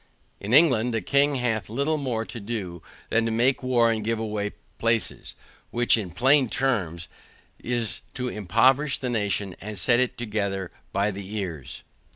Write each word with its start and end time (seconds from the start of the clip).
In 0.39 0.51
England 0.51 0.95
a 0.95 1.01
king 1.01 1.35
hath 1.35 1.69
little 1.69 1.99
more 1.99 2.25
to 2.25 2.39
do 2.39 2.81
than 3.11 3.23
to 3.25 3.31
make 3.31 3.61
war 3.61 3.91
and 3.91 4.03
give 4.03 4.17
away 4.17 4.53
places; 4.79 5.35
which 5.69 5.95
in 5.95 6.09
plain 6.09 6.49
terms, 6.49 7.07
is 7.63 8.01
to 8.15 8.27
impoverish 8.27 8.97
the 8.97 9.11
nation 9.11 9.55
and 9.61 9.77
set 9.77 9.99
it 9.99 10.17
together 10.17 10.71
by 10.91 11.11
the 11.11 11.35
ears. 11.35 11.83